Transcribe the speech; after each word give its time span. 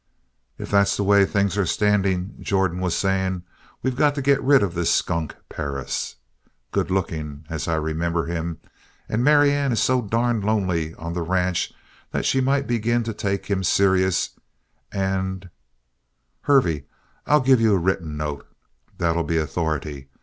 "If 0.57 0.71
that's 0.71 0.97
the 0.97 1.03
way 1.03 1.25
things 1.25 1.59
are 1.59 1.65
standing," 1.67 2.33
Jordan 2.39 2.79
was 2.79 2.95
saying, 2.95 3.43
"we 3.83 3.91
got 3.91 4.15
to 4.15 4.23
get 4.23 4.41
rid 4.41 4.63
of 4.63 4.73
this 4.73 4.91
skunk 4.91 5.35
Perris. 5.47 6.15
Good 6.71 6.89
looking, 6.89 7.45
as 7.51 7.67
I 7.67 7.75
remember 7.75 8.25
him, 8.25 8.57
and 9.07 9.23
Marianne 9.23 9.71
is 9.73 9.79
so 9.79 10.01
darned 10.01 10.43
lonely 10.43 10.95
on 10.95 11.13
the 11.13 11.21
ranch 11.21 11.71
that 12.09 12.25
she 12.25 12.41
might 12.41 12.65
begin 12.65 13.03
to 13.03 13.13
take 13.13 13.45
him 13.45 13.63
serious 13.63 14.31
and 14.91 15.51
Hervey, 16.47 16.85
I'll 17.27 17.41
give 17.41 17.61
you 17.61 17.75
a 17.75 17.77
written 17.77 18.17
note. 18.17 18.47
That'll 18.97 19.21
be 19.23 19.37
authority. 19.37 20.09